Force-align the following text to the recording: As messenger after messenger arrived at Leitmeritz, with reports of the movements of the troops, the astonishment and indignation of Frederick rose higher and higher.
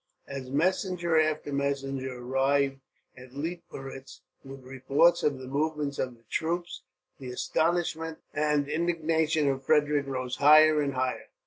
As 0.27 0.49
messenger 0.49 1.21
after 1.21 1.53
messenger 1.53 2.17
arrived 2.19 2.79
at 3.15 3.33
Leitmeritz, 3.35 4.21
with 4.43 4.63
reports 4.63 5.21
of 5.21 5.37
the 5.37 5.45
movements 5.45 5.99
of 5.99 6.17
the 6.17 6.23
troops, 6.23 6.81
the 7.19 7.29
astonishment 7.29 8.17
and 8.33 8.67
indignation 8.67 9.47
of 9.47 9.63
Frederick 9.63 10.07
rose 10.07 10.37
higher 10.37 10.81
and 10.81 10.95
higher. 10.95 11.27